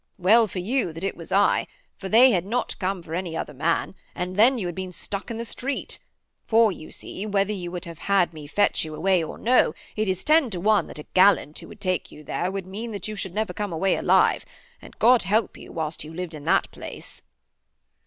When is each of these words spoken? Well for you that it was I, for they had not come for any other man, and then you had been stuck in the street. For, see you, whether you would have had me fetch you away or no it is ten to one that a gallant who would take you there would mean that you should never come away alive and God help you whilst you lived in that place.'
Well 0.17 0.47
for 0.47 0.57
you 0.57 0.91
that 0.93 1.03
it 1.03 1.15
was 1.15 1.31
I, 1.31 1.67
for 1.95 2.09
they 2.09 2.31
had 2.31 2.43
not 2.43 2.75
come 2.79 3.03
for 3.03 3.13
any 3.13 3.37
other 3.37 3.53
man, 3.53 3.93
and 4.15 4.35
then 4.35 4.57
you 4.57 4.65
had 4.65 4.73
been 4.73 4.91
stuck 4.91 5.29
in 5.29 5.37
the 5.37 5.45
street. 5.45 5.99
For, 6.47 6.71
see 6.89 7.11
you, 7.19 7.29
whether 7.29 7.53
you 7.53 7.69
would 7.69 7.85
have 7.85 7.99
had 7.99 8.33
me 8.33 8.47
fetch 8.47 8.83
you 8.83 8.95
away 8.95 9.23
or 9.23 9.37
no 9.37 9.75
it 9.95 10.07
is 10.07 10.23
ten 10.23 10.49
to 10.49 10.59
one 10.59 10.87
that 10.87 10.97
a 10.97 11.03
gallant 11.13 11.59
who 11.59 11.67
would 11.67 11.79
take 11.81 12.11
you 12.11 12.23
there 12.23 12.49
would 12.49 12.65
mean 12.65 12.89
that 12.93 13.07
you 13.07 13.15
should 13.15 13.35
never 13.35 13.53
come 13.53 13.71
away 13.71 13.95
alive 13.95 14.43
and 14.81 14.97
God 14.97 15.21
help 15.21 15.55
you 15.55 15.71
whilst 15.71 16.03
you 16.03 16.11
lived 16.11 16.33
in 16.33 16.45
that 16.45 16.71
place.' 16.71 17.21